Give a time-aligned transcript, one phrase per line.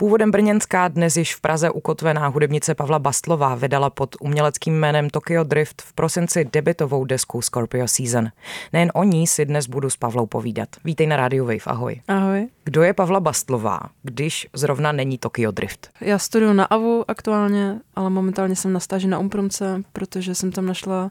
[0.00, 5.44] Původem brněnská, dnes již v Praze ukotvená hudebnice Pavla Bastlová vydala pod uměleckým jménem Tokyo
[5.44, 8.28] Drift v prosinci debitovou desku Scorpio Season.
[8.72, 10.68] Nejen o ní si dnes budu s Pavlou povídat.
[10.84, 12.00] Vítej na Radio Wave, ahoj.
[12.08, 12.48] Ahoj.
[12.64, 15.88] Kdo je Pavla Bastlová, když zrovna není Tokyo Drift?
[16.00, 20.66] Já studuju na AVU aktuálně, ale momentálně jsem na stáži na Umprumce, protože jsem tam
[20.66, 21.10] našla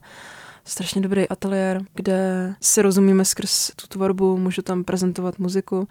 [0.65, 5.87] strašně dobrý ateliér, kde si rozumíme skrz tu tvorbu, můžu tam prezentovat muziku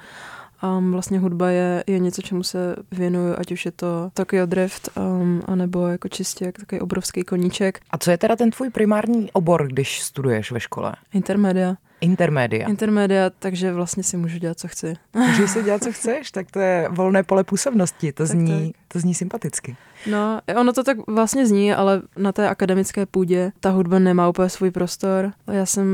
[0.62, 4.88] Um, vlastně hudba je, je něco, čemu se věnuju, ať už je to Tokyo Drift,
[4.96, 7.80] um, anebo jako čistě jak takový obrovský koníček.
[7.90, 10.94] A co je teda ten tvůj primární obor, když studuješ ve škole?
[11.12, 11.74] Intermedia.
[12.00, 12.68] Intermédia.
[12.68, 14.94] Intermédia, takže vlastně si můžu dělat, co chci.
[15.14, 18.82] Můžeš si dělat, co chceš, tak to je volné pole působnosti, to, tak zní, tak.
[18.88, 19.76] to zní sympaticky.
[20.06, 24.48] No, ono to tak vlastně zní, ale na té akademické půdě ta hudba nemá úplně
[24.48, 25.32] svůj prostor.
[25.52, 25.86] Já jsem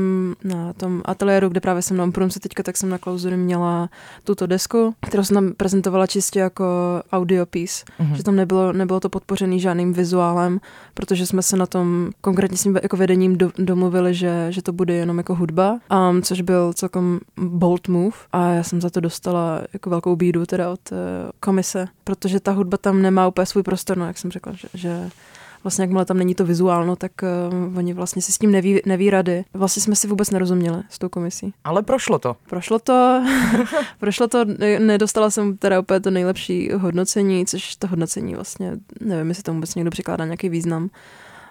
[0.43, 3.89] na tom ateliéru, kde právě jsem na Umprumce teďka, tak jsem na klauzury měla
[4.23, 6.65] tuto desku, kterou jsem tam prezentovala čistě jako
[7.11, 8.13] audio piece, mm-hmm.
[8.13, 10.59] že tam nebylo, nebylo to podpořený žádným vizuálem,
[10.93, 14.73] protože jsme se na tom konkrétně s tím jako vedením do, domluvili, že, že to
[14.73, 18.99] bude jenom jako hudba, um, což byl celkom bold move a já jsem za to
[18.99, 20.97] dostala jako velkou bídu teda od uh,
[21.39, 25.09] komise, protože ta hudba tam nemá úplně svůj prostor no, jak jsem řekla, že, že
[25.63, 27.11] vlastně jakmile tam není to vizuálno, tak
[27.69, 29.45] uh, oni vlastně si s tím neví, neví rady.
[29.53, 31.53] Vlastně jsme si vůbec nerozuměli s tou komisí.
[31.63, 32.35] Ale prošlo to.
[32.49, 33.23] Prošlo to,
[33.99, 34.45] prošlo to,
[34.79, 39.75] nedostala jsem teda úplně to nejlepší hodnocení, což to hodnocení vlastně, nevím, jestli tomu vůbec
[39.75, 40.89] někdo přikládá nějaký význam.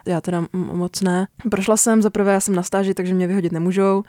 [0.07, 1.27] Já teda moc ne.
[1.51, 4.03] Prošla jsem, za prvé já jsem na stáži, takže mě vyhodit nemůžou.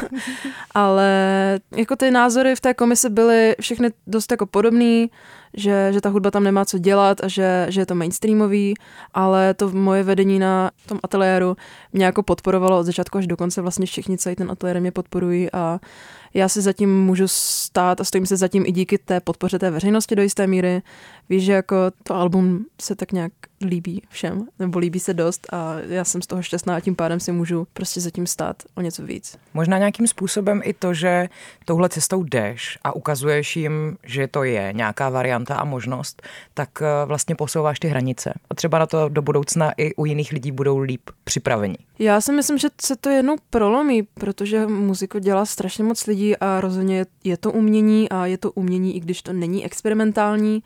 [0.74, 1.10] Ale
[1.76, 5.10] jako ty názory v té komisi byly všechny dost jako podobný
[5.54, 8.74] že, že ta hudba tam nemá co dělat a že, že je to mainstreamový,
[9.14, 11.56] ale to moje vedení na tom ateliéru
[11.92, 15.52] mě jako podporovalo od začátku až do konce, vlastně všichni celý ten ateliér mě podporují
[15.52, 15.80] a
[16.38, 20.16] já si zatím můžu stát a stojím se zatím i díky té podpoře té veřejnosti
[20.16, 20.82] do jisté míry.
[21.28, 25.74] Víš, že jako to album se tak nějak líbí všem, nebo líbí se dost a
[25.88, 29.02] já jsem z toho šťastná a tím pádem si můžu prostě zatím stát o něco
[29.02, 29.38] víc.
[29.54, 31.28] Možná nějakým způsobem i to, že
[31.64, 36.22] touhle cestou jdeš a ukazuješ jim, že to je nějaká varianta a možnost,
[36.54, 38.32] tak eh, vlastně posouváš ty hranice.
[38.50, 41.76] A třeba na to do budoucna i u jiných lidí budou líp připraveni.
[41.98, 46.60] Já si myslím, že se to jednou prolomí, protože muziku dělá strašně moc lidí a
[46.60, 50.62] rozhodně je to umění a je to umění, i když to není experimentální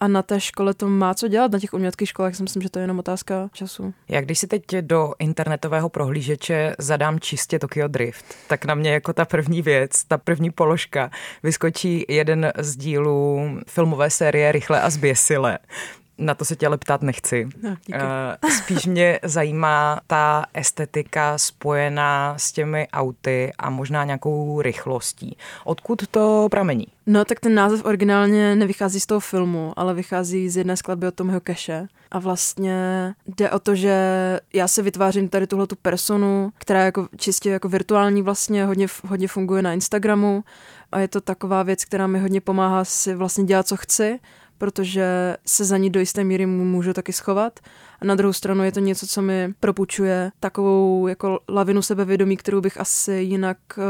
[0.00, 2.70] a na té škole to má co dělat, na těch uměleckých školách si myslím, že
[2.70, 3.94] to je jenom otázka času.
[4.08, 9.12] Jak když si teď do internetového prohlížeče zadám čistě Tokyo Drift, tak na mě jako
[9.12, 11.10] ta první věc, ta první položka
[11.42, 15.58] vyskočí jeden z dílů filmové série Rychle a zběsile
[16.18, 17.48] na to se tě ale ptát nechci.
[17.62, 17.76] No,
[18.58, 25.36] Spíš mě zajímá ta estetika spojená s těmi auty a možná nějakou rychlostí.
[25.64, 26.86] Odkud to pramení?
[27.06, 31.14] No tak ten název originálně nevychází z toho filmu, ale vychází z jedné skladby od
[31.14, 31.86] Tommyho Keše.
[32.10, 32.74] A vlastně
[33.26, 33.96] jde o to, že
[34.52, 38.86] já se vytvářím tady tuhle tu personu, která je jako čistě jako virtuální vlastně, hodně,
[39.08, 40.44] hodně funguje na Instagramu
[40.92, 44.20] a je to taková věc, která mi hodně pomáhá si vlastně dělat, co chci
[44.58, 47.60] protože se za ní do jisté míry můžu taky schovat.
[48.00, 52.60] A na druhou stranu je to něco, co mi propučuje takovou jako lavinu sebevědomí, kterou
[52.60, 53.84] bych asi jinak uh,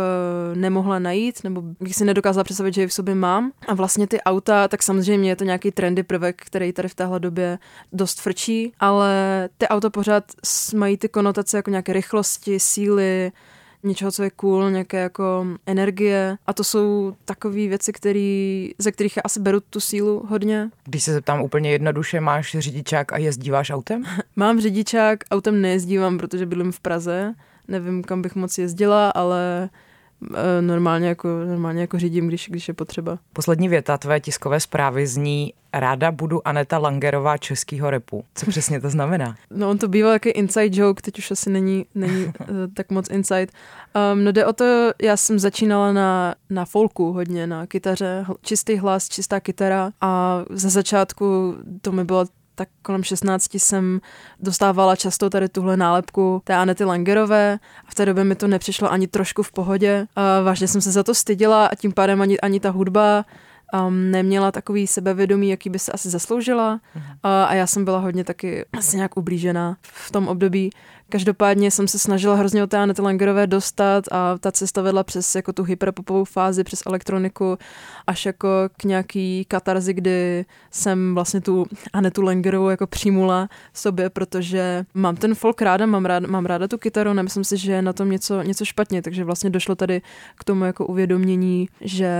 [0.58, 3.52] nemohla najít, nebo bych si nedokázala představit, že ji v sobě mám.
[3.68, 7.20] A vlastně ty auta, tak samozřejmě je to nějaký trendy prvek, který tady v téhle
[7.20, 7.58] době
[7.92, 10.24] dost frčí, ale ty auta pořád
[10.74, 13.32] mají ty konotace jako nějaké rychlosti, síly,
[13.84, 19.16] něčeho, co je cool, nějaké jako energie a to jsou takové věci, který, ze kterých
[19.16, 20.70] já asi beru tu sílu hodně.
[20.84, 24.02] Když se zeptám úplně jednoduše, máš řidičák a jezdíváš autem?
[24.36, 27.34] Mám řidičák, autem nejezdívám, protože bydlím v Praze,
[27.68, 29.68] nevím, kam bych moc jezdila, ale
[30.60, 33.18] normálně jako, normálně jako řídím, když, když je potřeba.
[33.32, 38.24] Poslední věta tvé tiskové zprávy zní Ráda budu Aneta Langerová českýho repu.
[38.34, 39.36] Co přesně to znamená?
[39.50, 42.32] No on to býval jaký inside joke, teď už asi není, není uh,
[42.74, 43.46] tak moc inside.
[44.12, 48.76] Um, no jde o to, já jsem začínala na, na folku hodně, na kytaře, čistý
[48.76, 52.24] hlas, čistá kytara a za začátku to mi bylo
[52.54, 54.00] tak kolem 16 jsem
[54.40, 58.92] dostávala často tady tuhle nálepku té Anety Langerové a v té době mi to nepřišlo
[58.92, 60.06] ani trošku v pohodě.
[60.16, 63.24] A vážně jsem se za to stydila a tím pádem ani, ani ta hudba
[63.86, 66.80] um, neměla takový sebevědomí, jaký by se asi zasloužila.
[66.94, 70.70] Uh, a já jsem byla hodně taky asi nějak ublížena v tom období,
[71.08, 75.34] Každopádně jsem se snažila hrozně o té Anety Langerové dostat a ta cesta vedla přes
[75.34, 77.58] jako tu hyperpopovou fázi, přes elektroniku,
[78.06, 84.84] až jako k nějaký katarzi, kdy jsem vlastně tu Anetu Langerovou jako přijmula sobě, protože
[84.94, 87.92] mám ten folk ráda, mám ráda, mám ráda tu kytaru, nemyslím si, že je na
[87.92, 90.02] tom něco, něco špatně, takže vlastně došlo tady
[90.38, 92.10] k tomu jako uvědomění, že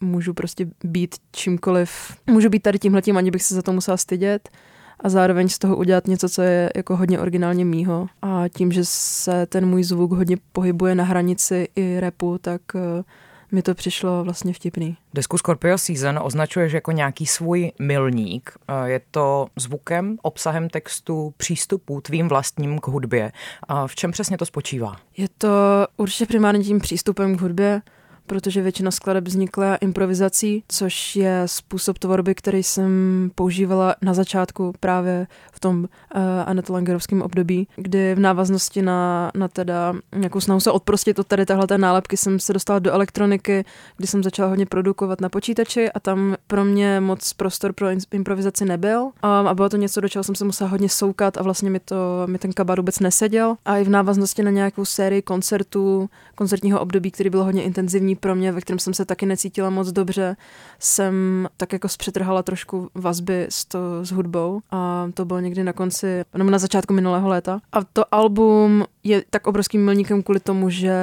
[0.00, 4.48] můžu prostě být čímkoliv, můžu být tady tímhletím, ani bych se za to musela stydět
[5.00, 8.06] a zároveň z toho udělat něco, co je jako hodně originálně mýho.
[8.22, 13.02] A tím, že se ten můj zvuk hodně pohybuje na hranici i repu, tak eh,
[13.52, 14.96] mi to přišlo vlastně vtipný.
[15.14, 18.50] Desku Scorpio Season označuješ jako nějaký svůj milník.
[18.68, 23.32] Eh, je to zvukem, obsahem textu, přístupu tvým vlastním k hudbě.
[23.68, 24.96] A v čem přesně to spočívá?
[25.16, 25.48] Je to
[25.96, 27.82] určitě primárně tím přístupem k hudbě,
[28.26, 32.90] protože většina skladeb vznikla improvizací, což je způsob tvorby, který jsem
[33.34, 39.48] používala na začátku právě v tom uh, Annette Langerovském období, kdy v návaznosti na, na
[39.48, 43.64] teda nějakou snahu se odprostit od tady tahle nálepky jsem se dostala do elektroniky,
[43.96, 48.64] kdy jsem začala hodně produkovat na počítači a tam pro mě moc prostor pro improvizaci
[48.64, 49.00] nebyl.
[49.02, 51.80] Um, a bylo to něco, do čeho jsem se musela hodně soukat a vlastně mi,
[51.80, 53.56] to, mi ten kabát vůbec neseděl.
[53.64, 58.34] A i v návaznosti na nějakou sérii koncertů, koncertního období, který byl hodně intenzivní pro
[58.34, 60.36] mě, ve kterém jsem se taky necítila moc dobře,
[60.78, 65.72] jsem tak jako zpřetrhala trošku vazby s, to, s hudbou a to bylo někdy na
[65.72, 67.60] konci, nebo na začátku minulého léta.
[67.72, 70.96] A to album je tak obrovským milníkem kvůli tomu, že,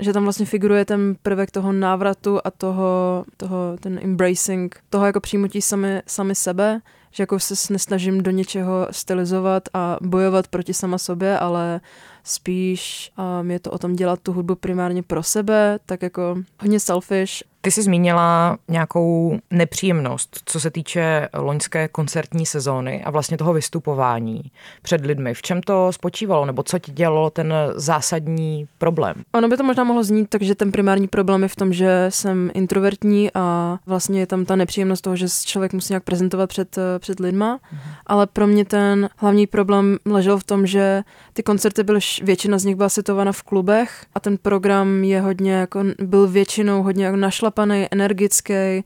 [0.00, 5.20] že tam vlastně figuruje ten prvek toho návratu a toho, toho ten embracing, toho jako
[5.20, 6.80] přijmutí sami, sami sebe,
[7.16, 11.80] že jako se nesnažím do něčeho stylizovat a bojovat proti sama sobě, ale
[12.24, 16.80] spíš um, je to o tom dělat tu hudbu primárně pro sebe, tak jako hodně
[16.80, 23.52] selfish ty jsi zmínila nějakou nepříjemnost, co se týče loňské koncertní sezóny a vlastně toho
[23.52, 24.42] vystupování
[24.82, 25.34] před lidmi.
[25.34, 29.14] V čem to spočívalo, nebo co ti dělalo ten zásadní problém?
[29.34, 32.50] Ono by to možná mohlo znít, takže ten primární problém je v tom, že jsem
[32.54, 37.20] introvertní a vlastně je tam ta nepříjemnost toho, že člověk musí nějak prezentovat před, před
[37.20, 37.80] lidma, mhm.
[38.06, 41.02] ale pro mě ten hlavní problém ležel v tom, že
[41.36, 45.52] ty koncerty byly, většina z nich byla situována v klubech a ten program je hodně
[45.52, 48.84] jako, byl většinou hodně jako našla našlapaný, energický,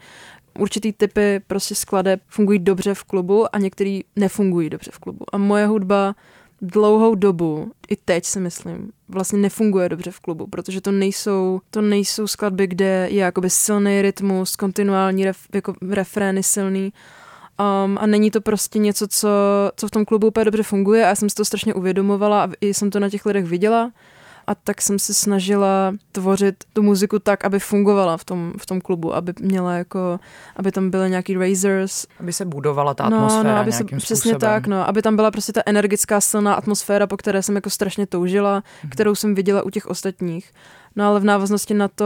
[0.58, 5.24] určitý typy prostě skladeb fungují dobře v klubu a některý nefungují dobře v klubu.
[5.32, 6.14] A moje hudba
[6.62, 11.80] dlouhou dobu, i teď si myslím, vlastně nefunguje dobře v klubu, protože to nejsou, to
[11.80, 16.92] nejsou skladby, kde je jakoby silný rytmus, kontinuální ref, jako refrény silný,
[17.60, 19.28] Um, a není to prostě něco, co,
[19.76, 22.48] co v tom klubu úplně dobře funguje a já jsem si to strašně uvědomovala a
[22.60, 23.90] i jsem to na těch lidech viděla
[24.50, 28.80] a tak jsem se snažila tvořit tu muziku tak, aby fungovala v tom, v tom
[28.80, 30.20] klubu, aby měla jako,
[30.56, 32.06] aby tam byly nějaký razors.
[32.20, 35.30] Aby se budovala ta atmosféra no, no, aby se, Přesně tak, no, aby tam byla
[35.30, 38.90] prostě ta energická silná atmosféra, po které jsem jako strašně toužila, hmm.
[38.90, 40.52] kterou jsem viděla u těch ostatních.
[40.96, 42.04] No ale v návaznosti na to,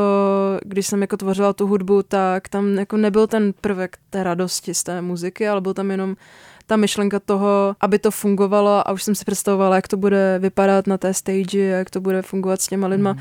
[0.65, 4.83] když jsem jako tvořila tu hudbu, tak tam jako nebyl ten prvek té radosti z
[4.83, 6.17] té muziky, ale byl tam jenom
[6.67, 10.87] ta myšlenka toho, aby to fungovalo a už jsem si představovala, jak to bude vypadat
[10.87, 13.13] na té stage, jak to bude fungovat s těma lidma.
[13.13, 13.19] Mm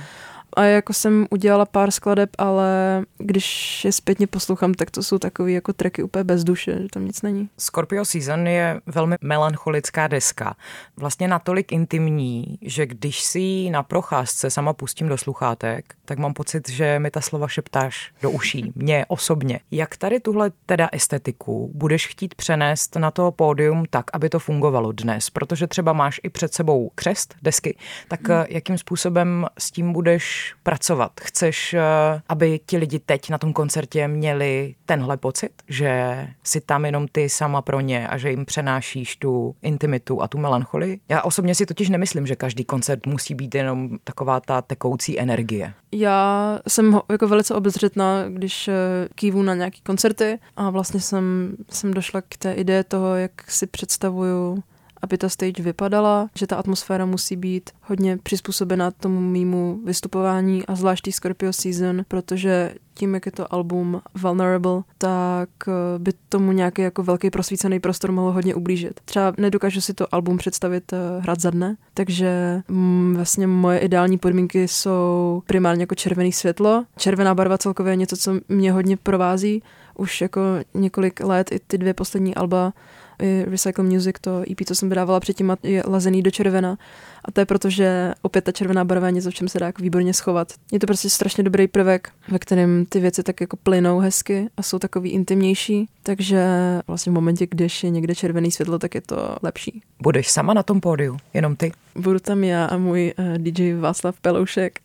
[0.60, 5.52] a jako jsem udělala pár skladeb, ale když je zpětně poslouchám, tak to jsou takové
[5.52, 7.50] jako tracky úplně bez duše, že tam nic není.
[7.58, 10.56] Scorpio Season je velmi melancholická deska.
[10.98, 16.34] Vlastně natolik intimní, že když si ji na procházce sama pustím do sluchátek, tak mám
[16.34, 19.60] pocit, že mi ta slova šeptáš do uší, mě osobně.
[19.72, 24.92] Jak tady tuhle teda estetiku budeš chtít přenést na to pódium tak, aby to fungovalo
[24.92, 25.30] dnes?
[25.30, 27.78] Protože třeba máš i před sebou křest desky,
[28.08, 28.46] tak hmm.
[28.50, 31.12] jakým způsobem s tím budeš pracovat?
[31.22, 31.82] Chceš, eh,
[32.30, 37.30] aby ti lidi teď na tom koncertě měli tenhle pocit, že si tam jenom ty
[37.30, 41.00] sama pro ně a že jim přenášíš tu intimitu a tu melancholii?
[41.10, 45.74] Já osobně si totiž nemyslím, že každý koncert musí být jenom taková ta tekoucí energie.
[45.92, 48.74] Já jsem jako velice obezřetná, když eh,
[49.16, 53.68] kývu na nějaký koncerty a vlastně jsem, jsem došla k té ideje toho, jak si
[53.68, 54.64] představuju
[55.04, 60.76] aby ta stage vypadala, že ta atmosféra musí být hodně přizpůsobená tomu mýmu vystupování a
[60.76, 66.82] zvlášť Scorpio Season, protože tím, jak je to album Vulnerable, tak eh, by tomu nějaký
[66.82, 69.00] jako velký prosvícený prostor mohl hodně ublížit.
[69.06, 74.18] Třeba nedokážu si to album představit uh, hrát za dne, takže mm, vlastně moje ideální
[74.18, 76.86] podmínky jsou primárně jako červený světlo.
[76.98, 79.64] Červená barva celkově je něco, co mě hodně provází.
[79.98, 80.42] Už jako
[80.74, 82.74] několik let i ty dvě poslední alba
[83.22, 86.78] i Recycle Music, to EP, co jsem vydávala předtím, je lazený do červena.
[87.26, 89.66] A to je proto, že opět ta červená barva je něco, v čem se dá
[89.66, 90.54] jako výborně schovat.
[90.72, 94.64] Je to prostě strašně dobrý prvek, ve kterém ty věci tak jako plynou hezky a
[94.64, 95.90] jsou takový intimnější.
[96.04, 96.46] Takže
[96.88, 99.82] vlastně v momentě, když je někde červený světlo, tak je to lepší.
[100.02, 101.72] Budeš sama na tom pódiu, jenom ty?
[101.96, 104.80] Budu tam já a můj eh, DJ Václav Peloušek.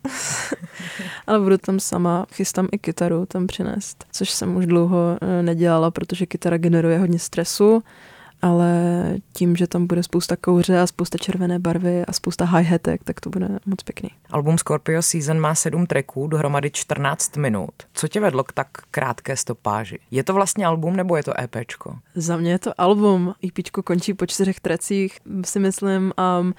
[1.27, 5.91] Ale budu tam sama, chystám i kytaru tam přinést, což jsem už dlouho uh, nedělala,
[5.91, 7.83] protože kytara generuje hodně stresu
[8.41, 8.71] ale
[9.33, 13.29] tím, že tam bude spousta kouře a spousta červené barvy a spousta hi-hatek, tak to
[13.29, 14.09] bude moc pěkný.
[14.31, 17.71] Album Scorpio Season má sedm tracků, dohromady 14 minut.
[17.93, 19.99] Co tě vedlo k tak krátké stopáži?
[20.11, 21.95] Je to vlastně album nebo je to EPčko?
[22.15, 23.33] Za mě je to album.
[23.47, 26.13] EPčko končí po čtyřech trecích, si myslím.
[26.39, 26.53] Um,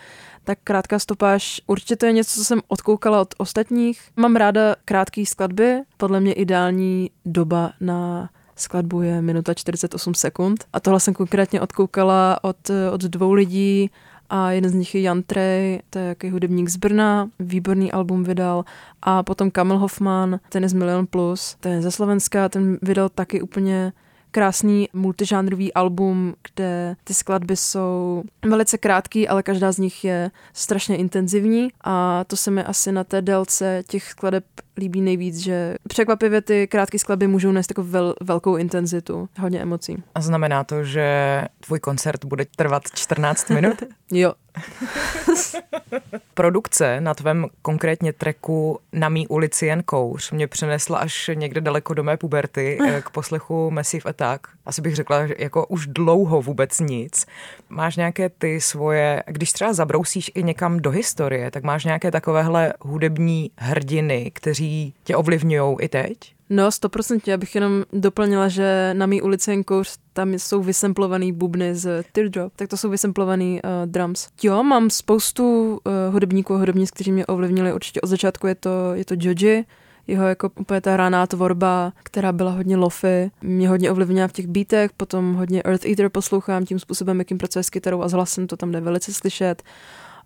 [0.45, 4.01] tak krátká stopáž určitě to je něco, co jsem odkoukala od ostatních.
[4.17, 10.65] Mám ráda krátké skladby, podle mě ideální doba na skladbu je minuta 48 sekund.
[10.73, 13.91] A tohle jsem konkrétně odkoukala od, od dvou lidí
[14.31, 18.25] a jeden z nich je Jan Trey, to je jaký hudebník z Brna, výborný album
[18.25, 18.65] vydal
[19.03, 23.09] a potom Kamil Hoffman, ten je z Milion Plus, ten je ze Slovenska, ten vydal
[23.09, 23.93] taky úplně
[24.31, 30.97] krásný multižánrový album, kde ty skladby jsou velice krátký, ale každá z nich je strašně
[30.97, 34.45] intenzivní a to se mi asi na té délce těch skladeb
[34.77, 40.03] líbí nejvíc, že překvapivě ty krátké skladby můžou nést jako vel, velkou intenzitu, hodně emocí.
[40.15, 43.83] A znamená to, že tvůj koncert bude trvat 14 minut?
[44.13, 44.33] jo.
[46.35, 51.95] Produkce na tvém konkrétně treku Na mý ulici jen kouř mě přinesla až někde daleko
[51.95, 54.47] do mé puberty eh, k poslechu Massive Attack.
[54.67, 57.27] Asi bych řekla, že jako už dlouho vůbec nic.
[57.69, 62.73] Máš nějaké ty svoje, když třeba zabrousíš i někam do historie, tak máš nějaké takovéhle
[62.81, 64.60] hudební hrdiny, kteří
[65.05, 66.17] tě ovlivňují i teď?
[66.53, 67.31] No, stoprocentně.
[67.31, 72.53] Já bych jenom doplnila, že na mý ulici Enkouř tam jsou vysemplovaný bubny z Teardrop,
[72.57, 74.29] tak to jsou vysemplovaný uh, drums.
[74.43, 77.73] Jo, mám spoustu uh, hudebníků a hudebnic, kteří mě ovlivnili.
[77.73, 79.65] Určitě od začátku je to, je to Joji,
[80.07, 84.47] jeho jako úplně ta hraná tvorba, která byla hodně lofy, mě hodně ovlivnila v těch
[84.47, 88.47] beatech, potom hodně Earth Eater poslouchám tím způsobem, jakým pracuje s kytarou a s hlasem,
[88.47, 89.63] to tam jde velice slyšet.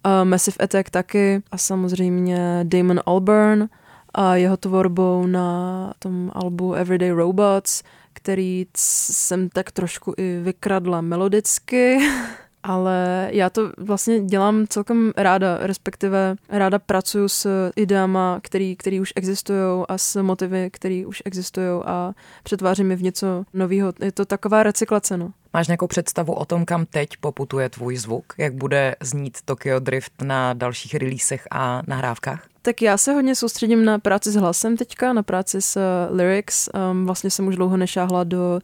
[0.06, 3.68] Uh, Massive Attack taky a samozřejmě Damon Albarn,
[4.14, 11.98] a jeho tvorbou na tom albu Everyday Robots, který jsem tak trošku i vykradla melodicky,
[12.62, 19.12] ale já to vlastně dělám celkem ráda, respektive ráda pracuju s ideama, který, který už
[19.16, 23.92] existují a s motivy, který už existují a přetvářím je v něco nového.
[24.00, 25.32] Je to taková recyklace, no.
[25.52, 28.32] Máš nějakou představu o tom, kam teď poputuje tvůj zvuk?
[28.38, 32.53] Jak bude znít Tokyo Drift na dalších releasech a nahrávkách?
[32.64, 36.68] Tak já se hodně soustředím na práci s hlasem teďka, na práci s uh, lyrics.
[36.90, 38.60] Um, vlastně jsem už dlouho nešáhla do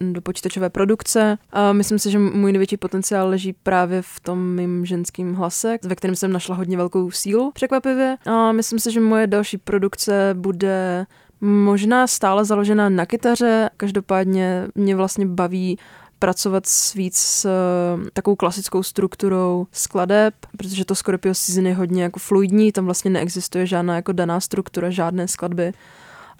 [0.00, 1.38] do počítačové produkce.
[1.52, 5.94] A myslím si, že můj největší potenciál leží právě v tom mým ženským hlase, ve
[5.94, 8.16] kterém jsem našla hodně velkou sílu, překvapivě.
[8.26, 11.06] A myslím si, že moje další produkce bude
[11.40, 13.70] možná stále založená na kytaře.
[13.76, 15.78] Každopádně mě vlastně baví
[16.18, 22.02] pracovat s víc s eh, takovou klasickou strukturou skladeb, protože to Scorpio Season je hodně
[22.02, 25.72] jako fluidní, tam vlastně neexistuje žádná jako daná struktura, žádné skladby.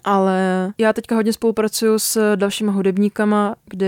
[0.03, 3.87] Ale já teďka hodně spolupracuju s dalšíma hudebníkama, kdy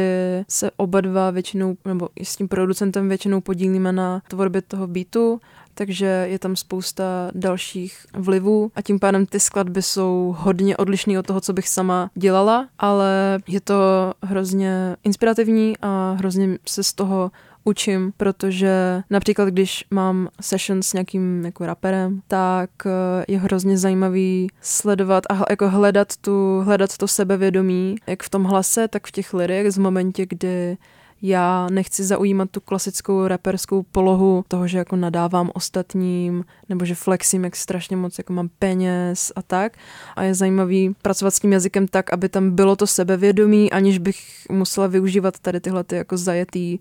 [0.50, 5.42] se oba dva většinou, nebo i s tím producentem většinou podílíme na tvorbě toho beatu
[5.74, 11.26] takže je tam spousta dalších vlivů a tím pádem ty skladby jsou hodně odlišné od
[11.26, 13.76] toho, co bych sama dělala, ale je to
[14.24, 17.32] hrozně inspirativní a hrozně se z toho
[17.64, 24.48] učím, protože například když mám session s nějakým jako raperem, tak eh, je hrozně zajímavý
[24.62, 29.34] sledovat a jako hledat tu, hledat to sebevědomí, jak v tom hlase, tak v těch
[29.34, 30.78] lirech z momentě, kdy
[31.22, 37.44] já nechci zaujímat tu klasickou reperskou polohu toho, že jako nadávám ostatním, nebo že flexím,
[37.44, 39.78] jak strašně moc jako mám peněz a tak.
[40.16, 44.18] A je zajímavý pracovat s tím jazykem tak, aby tam bylo to sebevědomí, aniž bych
[44.50, 46.80] musela využívat tady tyhle ty jako zajetý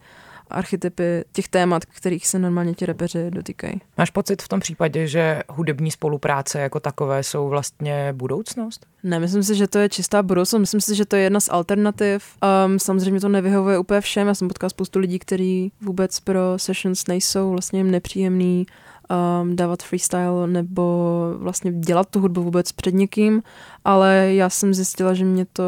[0.51, 3.81] archetypy těch témat, kterých se normálně ti repeři dotýkají.
[3.99, 8.87] Máš pocit v tom případě, že hudební spolupráce jako takové jsou vlastně budoucnost?
[9.03, 10.61] Ne, myslím si, že to je čistá budoucnost.
[10.61, 12.25] Myslím si, že to je jedna z alternativ.
[12.67, 14.29] Um, samozřejmě to nevyhovuje úplně všem.
[14.29, 18.67] Já jsem potkala spoustu lidí, kteří vůbec pro sessions nejsou, vlastně jim nepříjemný
[19.11, 23.43] um, dávat freestyle nebo vlastně dělat tu hudbu vůbec před někým,
[23.85, 25.65] ale já jsem zjistila, že mě to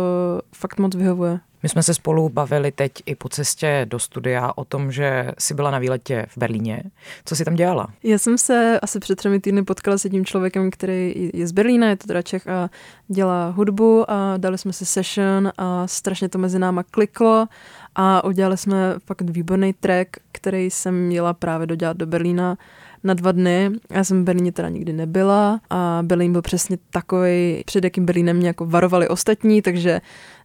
[0.54, 4.64] fakt moc vyhovuje My jsme se spolu bavili teď i po cestě do studia o
[4.64, 6.82] tom, že jsi byla na výletě v Berlíně.
[7.24, 7.88] Co jsi tam dělala?
[8.02, 11.88] Já jsem se asi před třemi týdny potkala s jedním člověkem, který je z Berlína,
[11.88, 12.70] je to teda Čech a
[13.08, 17.46] dělá hudbu a dali jsme si session a strašně to mezi náma kliklo
[17.94, 22.56] a udělali jsme fakt výborný track, který jsem měla právě dodělat do Berlína
[23.04, 23.70] na dva dny.
[23.90, 28.36] Já jsem v Berlíně teda nikdy nebyla a Berlín byl přesně takový, před jakým Berlínem
[28.36, 30.00] mě jako varovali ostatní, takže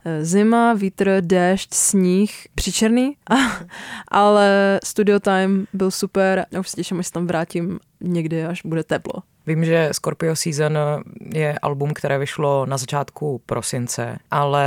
[0.05, 3.15] eh, zima, vítr, déšť, sníh, příčerný,
[4.07, 8.61] ale studio time byl super a už se těším, až se tam vrátím někdy, až
[8.65, 9.23] bude teplo.
[9.47, 10.77] Vím, že Scorpio Season
[11.33, 14.65] je album, které vyšlo na začátku prosince, ale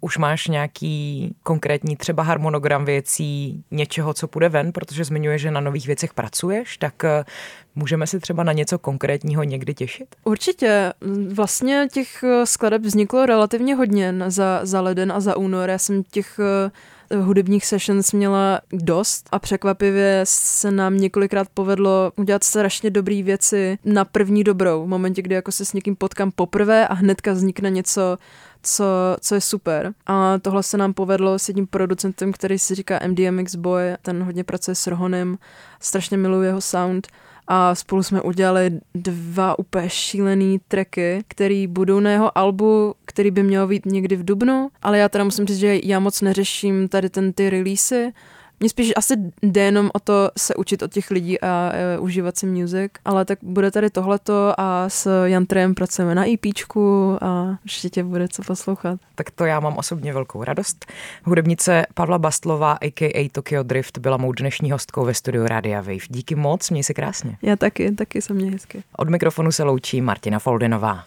[0.00, 5.60] už máš nějaký konkrétní třeba harmonogram věcí, něčeho, co půjde ven, protože zmiňuje, že na
[5.60, 7.24] nových věcech pracuješ, tak eh,
[7.74, 10.16] můžeme si třeba na něco konkrétního někdy těšit?
[10.24, 10.92] Určitě.
[11.34, 15.70] Vlastně těch eh, skladeb vzniklo relativně hodně za, za leden a za únor.
[15.70, 16.70] Já jsem těch eh,
[17.20, 24.04] hudebních sessions měla dost a překvapivě se nám několikrát povedlo udělat strašně dobré věci na
[24.04, 28.18] první dobrou, v momentě, kdy jako se s někým potkám poprvé a hnedka vznikne něco,
[28.62, 28.84] co,
[29.20, 29.92] co je super.
[30.06, 34.44] A tohle se nám povedlo s jedním producentem, který si říká MDMX Boy, ten hodně
[34.44, 35.38] pracuje s Rohonem,
[35.80, 37.08] strašně miluje jeho sound
[37.48, 43.42] a spolu jsme udělali dva úplně šílený tracky, který budou na jeho albu, který by
[43.42, 47.10] měl být někdy v Dubnu, ale já teda musím říct, že já moc neřeším tady
[47.10, 48.12] ten ty releasy,
[48.64, 52.38] mně spíš asi jde jenom o to se učit od těch lidí a e, užívat
[52.38, 58.04] si music, ale tak bude tady tohleto a s Jantrem pracujeme na EPčku a určitě
[58.04, 59.00] bude co poslouchat.
[59.14, 60.86] Tak to já mám osobně velkou radost.
[61.24, 63.28] Hudebnice Pavla Bastlová, a.k.a.
[63.32, 66.06] Tokyo Drift, byla mou dnešní hostkou ve studiu Radia Wave.
[66.08, 67.36] Díky moc, měj se krásně.
[67.42, 68.82] Já taky, taky se mě hezky.
[68.96, 71.04] Od mikrofonu se loučí Martina Foldinová.